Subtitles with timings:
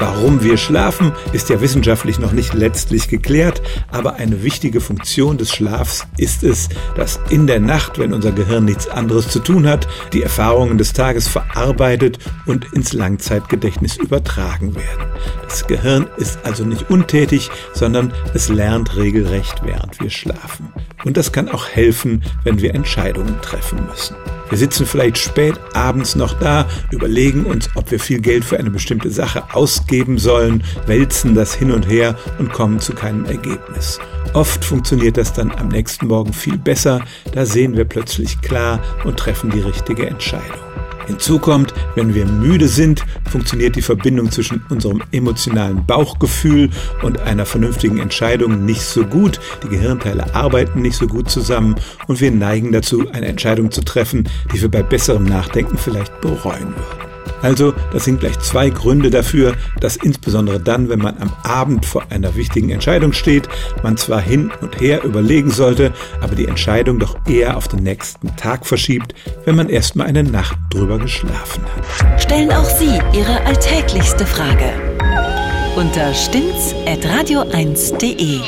[0.00, 3.60] Warum wir schlafen, ist ja wissenschaftlich noch nicht letztlich geklärt,
[3.90, 8.64] aber eine wichtige Funktion des Schlafs ist es, dass in der Nacht, wenn unser Gehirn
[8.64, 15.08] nichts anderes zu tun hat, die Erfahrungen des Tages verarbeitet und ins Langzeitgedächtnis übertragen werden.
[15.48, 20.72] Das Gehirn ist also nicht untätig, sondern es lernt regelrecht, während wir schlafen.
[21.04, 24.14] Und das kann auch helfen, wenn wir Entscheidungen treffen müssen.
[24.50, 28.70] Wir sitzen vielleicht spät abends noch da, überlegen uns, ob wir viel Geld für eine
[28.70, 33.98] bestimmte Sache ausgeben sollen, wälzen das hin und her und kommen zu keinem Ergebnis.
[34.34, 37.00] Oft funktioniert das dann am nächsten Morgen viel besser,
[37.32, 40.58] da sehen wir plötzlich klar und treffen die richtige Entscheidung.
[41.08, 46.68] Hinzu kommt, wenn wir müde sind, funktioniert die Verbindung zwischen unserem emotionalen Bauchgefühl
[47.02, 49.40] und einer vernünftigen Entscheidung nicht so gut.
[49.64, 51.76] Die Gehirnteile arbeiten nicht so gut zusammen
[52.06, 56.74] und wir neigen dazu, eine Entscheidung zu treffen, die wir bei besserem Nachdenken vielleicht bereuen
[56.76, 57.07] würden.
[57.42, 62.04] Also, das sind gleich zwei Gründe dafür, dass insbesondere dann, wenn man am Abend vor
[62.10, 63.48] einer wichtigen Entscheidung steht,
[63.82, 68.34] man zwar hin und her überlegen sollte, aber die Entscheidung doch eher auf den nächsten
[68.36, 69.14] Tag verschiebt,
[69.44, 71.84] wenn man erstmal eine Nacht drüber geschlafen hat.
[72.20, 74.72] Stellen auch Sie Ihre alltäglichste Frage
[75.76, 78.40] unter stimmtz.radio1.de.